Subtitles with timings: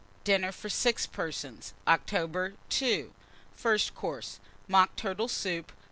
[0.23, 2.55] DINNER FOR 6 PERSONS (October).
[2.81, 3.11] II.
[3.53, 4.39] FIRST COURSE.
[4.67, 5.71] Mock Turtle Soup.